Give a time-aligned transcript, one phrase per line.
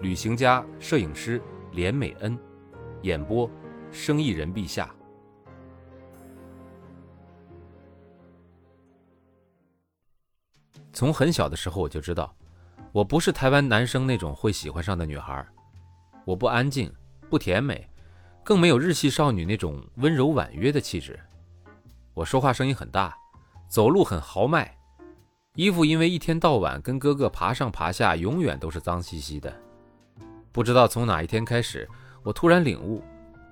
[0.00, 1.40] 旅行家、摄影师
[1.72, 2.38] 连美恩，
[3.02, 3.50] 演播：
[3.90, 4.94] 生意人陛下。
[10.92, 12.34] 从很小的时候我就知道，
[12.92, 15.46] 我不是台湾男生那种会喜欢上的女孩。
[16.24, 16.92] 我不安静，
[17.28, 17.88] 不甜美，
[18.42, 21.18] 更没有日系少女那种温柔婉约的气质。
[22.14, 23.16] 我说话声音很大，
[23.68, 24.74] 走路很豪迈，
[25.54, 29.65] 衣服因为一天到晚跟哥哥爬上爬下，永远都是脏兮兮的。
[30.56, 31.86] 不知道从哪一天开始，
[32.22, 33.04] 我突然领悟，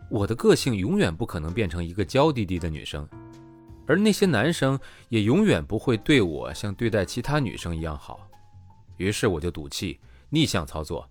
[0.09, 3.07] 我的个性永远不可能变成一个娇滴滴的女生。
[3.87, 8.27] 而那些男生也永远不会对我像对待其他女生一样好，
[8.97, 11.07] 于是我就赌气逆向操作，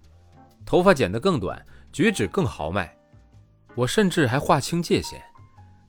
[0.66, 2.92] 头发剪得更短，举止更豪迈。
[3.76, 5.22] 我甚至还划清界限，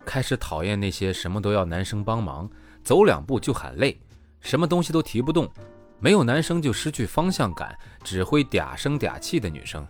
[0.05, 2.47] 开始讨厌那些什么都要男生帮忙，
[2.83, 3.99] 走两步就喊累，
[4.41, 5.51] 什么东西都提不动，
[6.05, 9.87] 没有男生就失去方向感，只会嗲声嗲气的女生。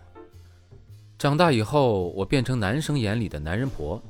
[1.19, 4.01] 长大以后，我变成男生眼里的男人婆，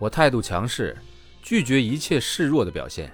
[0.00, 0.96] 我态度强势。
[1.40, 3.12] 拒绝一切示弱的表现，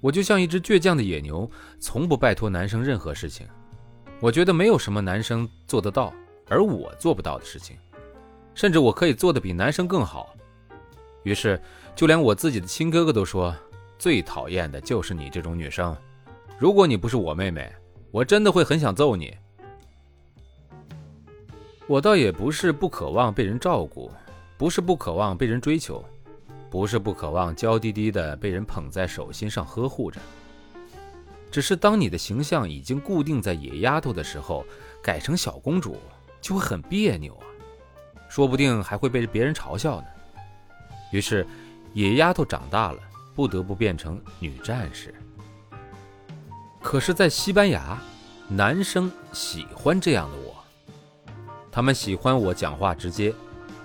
[0.00, 3.46] 我就像一只倔强的野牛，从不拜托男生任何事情。
[4.18, 6.12] 我觉得没有什么男生做得到，
[6.48, 7.76] 而我做不到的事情，
[8.52, 10.34] 甚至我可以做得比男生更好。
[11.22, 11.60] 于是，
[11.94, 13.54] 就连我自己的亲哥哥都说，
[13.96, 15.96] 最讨厌的就是你这种女生。
[16.58, 17.70] 如果你不是我妹妹，
[18.10, 19.36] 我真的会很想揍你。
[21.86, 24.10] 我倒也不是不渴望被人照顾，
[24.56, 26.04] 不是不渴望被人追求。
[26.70, 30.20] 不是不渴望娇滴滴的被人捧在手心上呵护着，
[31.48, 34.66] 只是当你的形象已经固定在野丫头的时候，
[35.00, 35.96] 改成小公主
[36.40, 37.46] 就会很别扭啊，
[38.28, 40.06] 说不定还会被别人嘲笑呢。
[41.12, 41.46] 于是，
[41.92, 42.98] 野丫头长大了，
[43.36, 45.14] 不得不变成女战士。
[46.84, 47.98] 可是，在西班牙，
[48.46, 50.54] 男生喜欢这样的我，
[51.72, 53.34] 他们喜欢我讲话直接，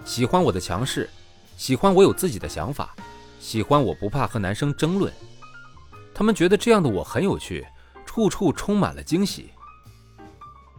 [0.04, 1.10] 喜欢我的强势。
[1.56, 2.94] 喜欢我有自己的想法，
[3.40, 5.12] 喜欢我不怕和男生争论，
[6.14, 7.66] 他们觉得这样的我很有趣，
[8.06, 9.50] 处处充满了惊喜。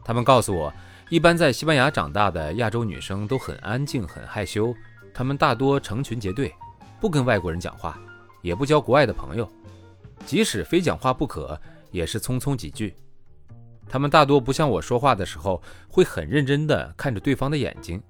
[0.05, 0.73] 他们告诉我，
[1.09, 4.75] 一般在西班牙长大的亚洲女生都很安静、很害羞，
[5.15, 6.55] 她们大多成群结队，
[7.01, 7.99] 不跟外国人讲话，
[8.43, 9.51] 也不交国外的朋友，
[10.27, 11.61] 即使非讲话不可，
[11.91, 12.95] 也是匆匆几句。
[13.89, 18.03] 他们大多不像我说话的时候会很认真地看着对方的眼睛。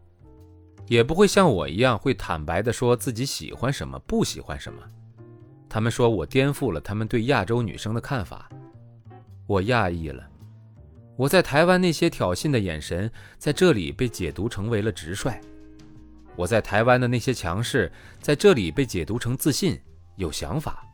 [0.87, 4.83] 也不会像我一样会坦白地说自己喜欢什么，不喜欢什么。
[5.69, 8.49] 他们说我颠覆了他们对亚洲女生的看法，
[9.47, 10.29] 我讶异了。
[11.17, 13.09] 我在台湾那些挑衅的眼神，
[13.39, 15.31] 在这里被解读成为了直率；
[16.35, 19.81] 我在台湾的那些强势，在这里被解读成自信、
[20.17, 20.85] 有想法。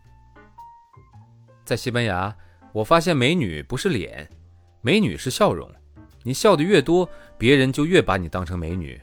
[1.65, 2.37] 在西班牙，
[2.77, 4.29] 我发现美女不是脸，
[4.83, 5.67] 美女是笑容。
[6.23, 9.01] 你笑得越多，别人就越把你当成美女。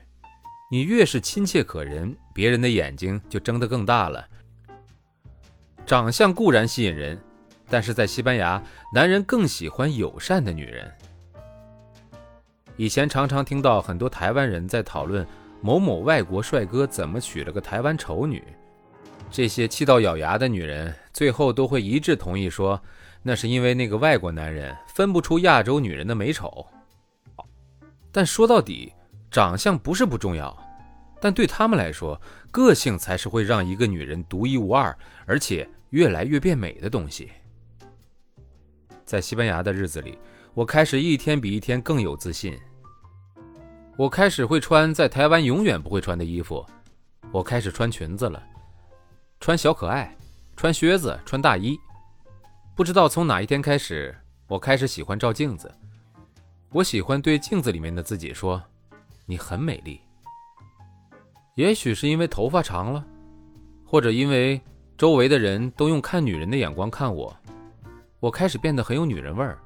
[0.70, 4.24] 你越是亲切可人，别人的眼睛就睁得更大了。
[5.88, 7.20] 长相固然吸引人，
[7.68, 8.62] 但是在西班牙，
[8.94, 10.92] 男人更喜欢友善的女人。
[12.78, 15.26] 以前常常听到很多台湾人在讨论
[15.62, 18.44] 某某外国帅哥怎么娶了个台湾丑女，
[19.34, 22.80] 这些气到咬牙的女人最后都会一致同意说，
[23.24, 26.64] 那是因为那个外国男人分不出亚洲女人的美丑。
[28.12, 28.94] 但说到底，
[29.32, 30.56] 长相不是不重要。
[31.20, 32.22] 但对他们来说，
[32.52, 34.96] 个性才是会让一个女人独一无二，
[35.26, 37.32] 而且越来越变美的东西。
[39.04, 40.16] 在西班牙的日子里，
[40.54, 42.56] 我开始一天比一天更有自信。
[43.98, 46.64] 我开始会穿在台湾永远不会穿的衣服，
[47.32, 48.44] 我开始穿裙子了，
[49.44, 50.16] 穿小可爱，
[50.56, 51.78] 穿靴子，穿大衣。
[52.78, 54.16] 不知道从哪一天开始，
[54.48, 55.70] 我开始喜欢照镜子。
[56.70, 58.64] 我喜欢对镜子里面的自己说
[59.28, 60.00] ：“你很美丽。”
[61.56, 63.06] 也许是因为头发长了，
[63.86, 64.62] 或者因为
[64.98, 67.36] 周围的人都用看女人的眼光看我，
[68.22, 69.60] 我开始变得很有女人味儿，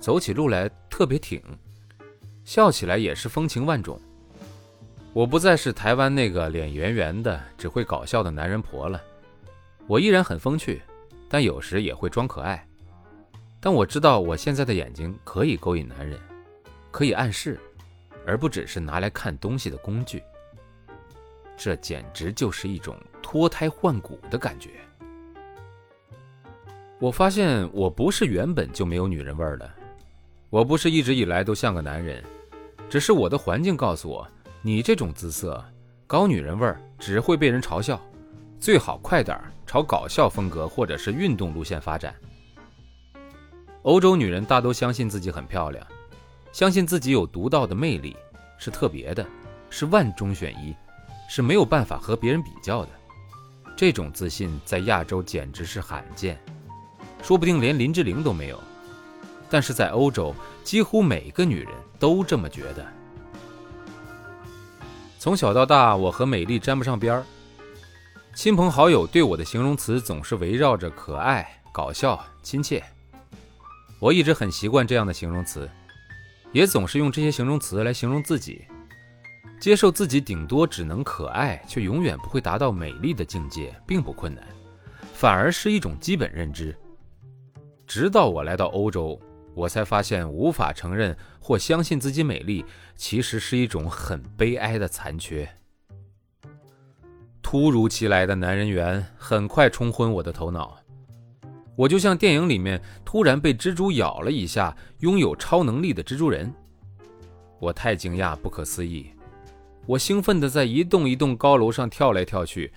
[0.00, 1.42] 走起路来特别挺，
[2.42, 4.00] 笑起来也是风情万种。
[5.12, 8.98] 我不再是台湾那个脸圆圆的只会搞笑的男人婆了，
[9.90, 10.80] 我依然很风趣，
[11.28, 12.64] 但有时也会装可爱。
[13.58, 16.16] 但我知道我现在的眼睛可以勾引男人，
[16.92, 17.58] 可以暗示，
[18.24, 20.22] 而不只是拿来看东西的工具。
[21.56, 24.70] 这简直就是一种脱胎换骨的感觉。
[27.00, 29.68] 我发现我不是原本就没有女人味儿的，
[30.50, 32.22] 我不是一直以来都像个男人，
[32.88, 34.24] 只是我的环境告诉我，
[34.62, 35.60] 你这种姿色，
[36.06, 38.00] 高女人味儿只会被人嘲笑，
[38.60, 42.14] 最好快点朝搞笑风格或者是运动路线发展。
[43.82, 45.84] 欧洲女人大都相信自己很漂亮，
[46.52, 48.14] 相信自己有独到的魅力，
[48.58, 49.26] 是特别的，
[49.70, 50.76] 是万中选一，
[51.26, 52.90] 是没有办法和别人比较的。
[53.74, 56.38] 这种自信在亚洲简直是罕见，
[57.22, 58.60] 说不定连林志玲都没有。
[59.48, 62.86] 但是在欧洲，几乎每个女人都这么觉得。
[65.18, 67.24] 从小到大，我和美丽沾不上边儿，
[68.34, 72.82] 亲朋好友对我的形容词总是围绕着可爱、搞笑、亲切。
[73.98, 75.68] 我一直很习惯这样的形容词，
[76.52, 78.64] 也总是用这些形容词来形容自己。
[79.60, 84.42] 接受自己顶多只能可爱，却永远不会达到美丽的境界，并不困难，
[85.12, 86.74] 反而是一种基本认知。
[87.86, 89.20] 直到我来到欧洲，
[89.54, 92.64] 我才发现无法承认或相信自己美丽，
[92.96, 95.46] 其实是一种很悲哀的残缺。
[97.50, 100.78] 突如其来的男人缘很快冲昏我的头脑。
[101.74, 106.54] 我就像电影里面突然被蜘蛛咬了一下，拥有超能力的蜘蛛人。
[107.58, 109.10] 我太惊讶，不可思议。
[109.84, 112.72] 我兴奋地在一栋一栋高楼上跳来跳去，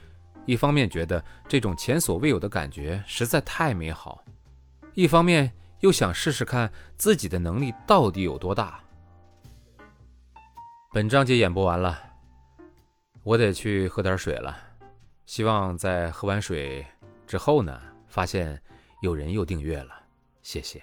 [0.48, 4.24] 一方面觉得这种前所未有的感觉实在太美好，
[4.96, 8.80] 一方面又想试试看自己的能力到底有多大。
[10.92, 11.96] 本章节演播完了，
[13.24, 14.58] 我得去喝点水了。
[15.26, 16.86] 希望在喝完水
[17.26, 18.62] 之后呢，发现。
[19.02, 20.02] 有人又订阅了，
[20.42, 20.82] 谢谢。